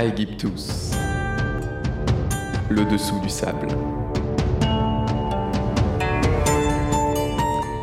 [0.00, 0.92] Aegyptus.
[2.70, 3.68] Le dessous du sable.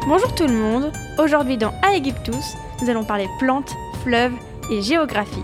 [0.08, 4.34] Bonjour tout le monde, aujourd'hui dans Aegyptus, nous allons parler plantes, fleuves
[4.72, 5.44] et géographie.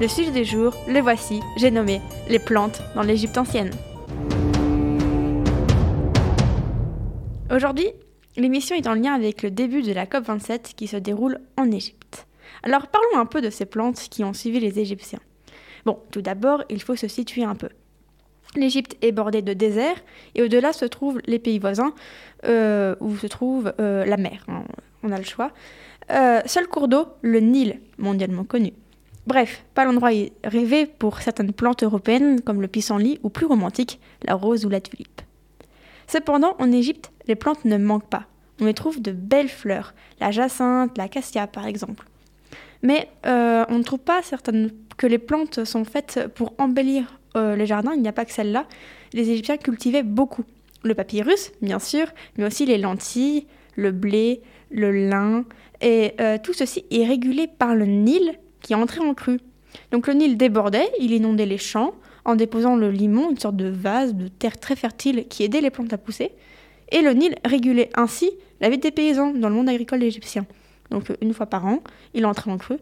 [0.00, 3.70] Le sujet du jour, le voici, j'ai nommé les plantes dans l'Égypte ancienne.
[7.54, 7.92] Aujourd'hui,
[8.36, 12.26] l'émission est en lien avec le début de la COP27 qui se déroule en Égypte.
[12.64, 15.20] Alors parlons un peu de ces plantes qui ont suivi les Égyptiens.
[15.84, 17.68] Bon, tout d'abord, il faut se situer un peu.
[18.56, 20.02] L'Égypte est bordée de déserts
[20.34, 21.92] et au-delà se trouvent les pays voisins
[22.46, 24.44] euh, où se trouve euh, la mer.
[24.48, 24.64] hein,
[25.02, 25.52] On a le choix.
[26.10, 28.72] Euh, seul cours d'eau, le Nil, mondialement connu.
[29.26, 30.10] Bref, pas l'endroit
[30.42, 34.80] rêvé pour certaines plantes européennes comme le pissenlit ou plus romantique, la rose ou la
[34.80, 35.20] tulipe.
[36.06, 38.24] Cependant, en Égypte, les plantes ne manquent pas.
[38.60, 42.07] On y trouve de belles fleurs, la jacinthe, la cassia par exemple.
[42.82, 47.56] Mais euh, on ne trouve pas certaines que les plantes sont faites pour embellir euh,
[47.56, 48.66] les jardins, il n'y a pas que celles-là.
[49.12, 50.44] Les Égyptiens cultivaient beaucoup.
[50.84, 52.06] Le papyrus, bien sûr,
[52.36, 55.44] mais aussi les lentilles, le blé, le lin,
[55.80, 59.40] et euh, tout ceci est régulé par le Nil qui entrait en crue.
[59.92, 63.68] Donc le Nil débordait, il inondait les champs en déposant le limon, une sorte de
[63.68, 66.32] vase de terre très fertile qui aidait les plantes à pousser.
[66.90, 70.46] Et le Nil régulait ainsi la vie des paysans dans le monde agricole égyptien.
[70.90, 71.80] Donc une fois par an,
[72.14, 72.78] il entrait en crue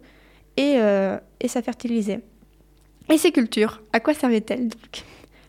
[0.56, 2.20] et, euh, et ça fertilisait.
[3.10, 5.04] Et ces cultures, à quoi servaient-elles donc?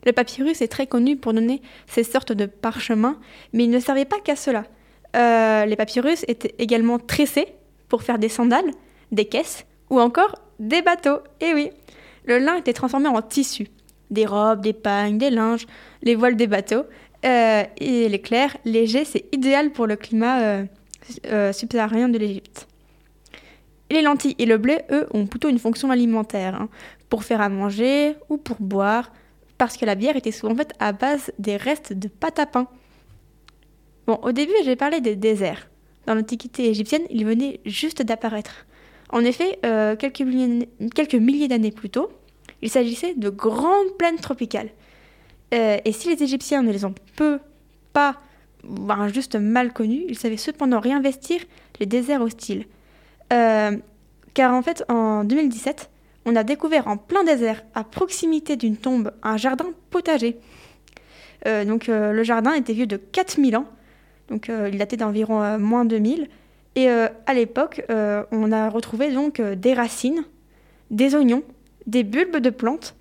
[0.05, 3.19] Le papyrus est très connu pour donner ces sortes de parchemins,
[3.51, 4.63] mais il ne servait pas qu'à cela.
[5.15, 7.47] Euh, les papyrus étaient également tressés
[7.89, 8.71] pour faire des sandales,
[9.11, 11.19] des caisses ou encore des bateaux.
[11.41, 11.71] Et oui,
[12.23, 13.67] le lin était transformé en tissu.
[14.09, 15.65] Des robes, des pagnes, des linges,
[16.03, 16.83] les voiles des bateaux.
[17.25, 20.63] Euh, et l'éclair léger, c'est idéal pour le climat
[21.25, 22.67] euh, euh, subsaharien de l'Égypte.
[23.89, 26.69] Les lentilles et le blé, eux, ont plutôt une fonction alimentaire, hein,
[27.09, 29.11] pour faire à manger ou pour boire,
[29.57, 32.67] parce que la bière était souvent faite à base des restes de pâte à pain.
[34.05, 35.69] Bon, au début, j'ai parlé des déserts.
[36.05, 38.65] Dans l'Antiquité égyptienne, ils venaient juste d'apparaître.
[39.09, 42.11] En effet, euh, quelques milliers, quelques milliers d'années plus tôt,
[42.61, 44.69] il s'agissait de grandes plaines tropicales.
[45.53, 47.39] Euh, et si les Égyptiens ne les ont peu,
[47.93, 48.17] pas,
[48.67, 51.41] voire juste mal connus, ils savaient cependant réinvestir
[51.79, 52.65] les déserts hostiles.
[53.33, 53.77] Euh,
[54.33, 55.89] car en fait, en 2017,
[56.25, 60.37] on a découvert en plein désert, à proximité d'une tombe, un jardin potager.
[61.45, 63.65] Euh, donc euh, le jardin était vieux de 4000 ans,
[64.29, 66.27] donc il datait d'environ moins 2000.
[66.75, 70.25] Et à l'époque, on a retrouvé donc des racines,
[70.91, 71.41] des oignons,
[71.87, 72.93] des bulbes de plantes,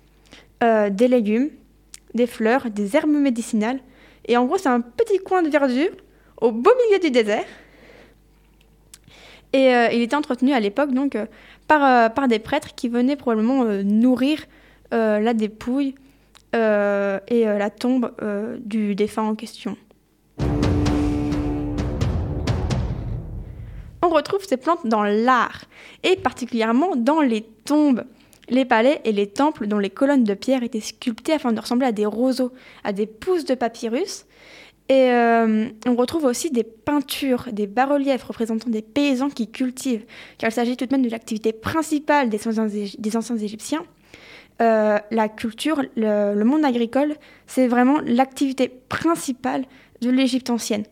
[0.61, 1.49] des légumes,
[2.15, 3.81] des fleurs, des herbes médicinales.
[4.27, 5.91] Et en gros, c'est un petit coin de verdure
[6.41, 7.45] au beau milieu du désert.
[9.53, 11.25] Et euh, il était entretenu à l'époque donc euh,
[11.67, 14.45] par, euh, par des prêtres qui venaient probablement nourrir
[14.91, 15.95] la dépouille
[16.53, 18.13] et la tombe
[18.59, 19.75] du défunt en question.
[24.01, 25.65] On retrouve ces plantes dans l'art,
[26.03, 28.05] et particulièrement dans les tombes,
[28.49, 31.87] les palais et les temples dont les colonnes de pierre étaient sculptées afin de ressembler
[31.87, 32.51] à des roseaux,
[32.83, 34.25] à des pousses de papyrus.
[34.89, 40.05] Et euh, on retrouve aussi des peintures, des bas-reliefs représentant des paysans qui cultivent,
[40.37, 43.83] car il s'agit tout de même de l'activité principale des anciens, Égyptiens.
[44.61, 47.15] Euh, la culture, le, le monde agricole,
[47.47, 49.65] c'est vraiment l'activité principale
[50.01, 50.83] de l'Égypte ancienne.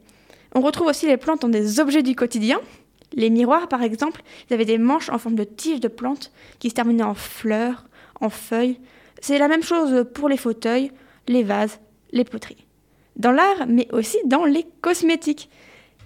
[0.53, 2.59] On retrouve aussi les plantes dans des objets du quotidien.
[3.15, 6.69] Les miroirs, par exemple, ils avaient des manches en forme de tiges de plantes qui
[6.69, 7.85] se terminaient en fleurs,
[8.21, 8.79] en feuilles.
[9.21, 10.91] C'est la même chose pour les fauteuils,
[11.27, 11.79] les vases,
[12.11, 12.65] les poteries
[13.15, 15.49] dans l'art, mais aussi dans les cosmétiques.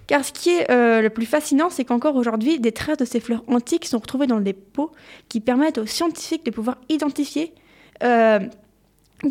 [0.06, 3.20] Car ce qui est euh, le plus fascinant, c'est qu'encore aujourd'hui, des traces de ces
[3.20, 4.90] fleurs antiques sont retrouvées dans des pots
[5.28, 7.54] qui permettent aux scientifiques de pouvoir identifier
[8.02, 8.40] euh,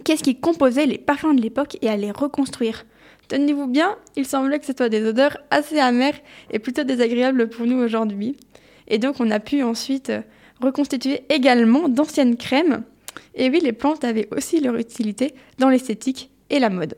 [0.06, 2.85] qu'est-ce qui composait les parfums de l'époque et à les reconstruire.
[3.29, 6.19] Tenez-vous bien, il semblait que ce soit des odeurs assez amères
[6.50, 8.36] et plutôt désagréables pour nous aujourd'hui.
[8.88, 10.21] Et donc on a pu ensuite euh,
[10.59, 12.83] reconstituer également d'anciennes crèmes.
[13.36, 16.95] Et oui, les plantes avaient aussi leur utilité dans l'esthétique et la mode.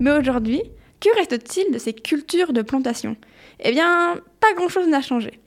[0.00, 0.62] Mais aujourd'hui,
[1.00, 3.16] que reste-t-il de ces cultures de plantation?
[3.60, 5.40] Eh bien, pas grand-chose n'a changé.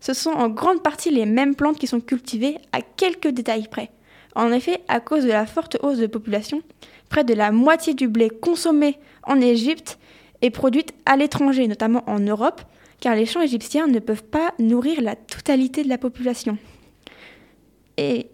[0.00, 3.90] Ce sont en grande partie les mêmes plantes qui sont cultivées à quelques détails près.
[4.34, 6.62] En effet, à cause de la forte hausse de population,
[7.08, 9.98] près de la moitié du blé consommé en Égypte
[10.42, 12.62] est produite à l'étranger, notamment en Europe,
[13.00, 16.58] car les champs égyptiens ne peuvent pas nourrir la totalité de la population.
[17.96, 18.26] Et,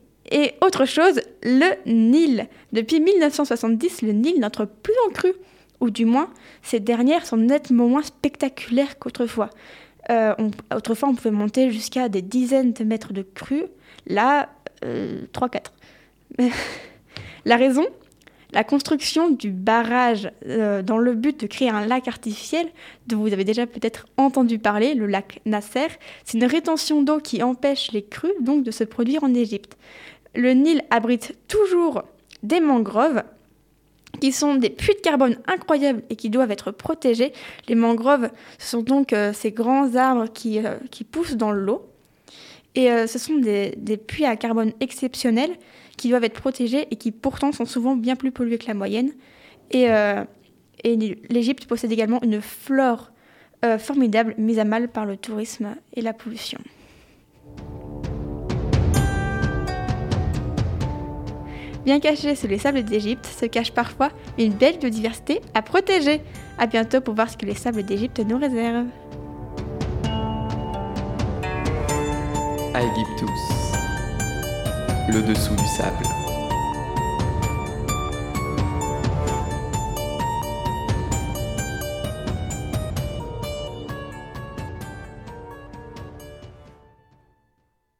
[0.60, 2.48] autre chose, le Nil.
[2.72, 5.34] Depuis 1970, le Nil n'entre plus en crue
[5.80, 6.30] ou du moins
[6.62, 9.50] ces dernières sont nettement moins spectaculaires qu'autrefois.
[10.10, 10.34] Euh,
[10.74, 13.64] autrefois, on pouvait monter jusqu'à des dizaines de mètres de crue.
[14.06, 14.50] Là,
[14.82, 15.60] 3-4.
[17.44, 17.86] La raison
[18.54, 22.68] la construction du barrage euh, dans le but de créer un lac artificiel,
[23.08, 25.88] dont vous avez déjà peut-être entendu parler, le lac Nasser,
[26.24, 29.76] c'est une rétention d'eau qui empêche les crues donc de se produire en Égypte.
[30.36, 32.04] Le Nil abrite toujours
[32.44, 33.24] des mangroves
[34.20, 37.32] qui sont des puits de carbone incroyables et qui doivent être protégés.
[37.68, 40.76] Les mangroves, ce sont donc euh, ces grands arbres qui, euh,
[41.10, 41.88] poussent dans l'eau.
[42.76, 45.56] Et ce sont des, puits à carbone exceptionnels
[45.96, 49.12] qui doivent être protégés et qui pourtant sont souvent bien plus pollués que la moyenne.
[49.70, 50.24] Et, euh,
[50.84, 53.12] l'Égypte possède également une flore
[53.64, 56.58] euh, formidable mise à mal par le tourisme et la pollution.
[61.84, 66.22] Bien caché sous les sables d'Égypte se cache parfois une belle biodiversité à protéger.
[66.58, 68.86] A bientôt pour voir ce que les sables d'Égypte nous réservent.
[72.74, 73.74] Aegyptus
[75.08, 76.23] le dessous du sable.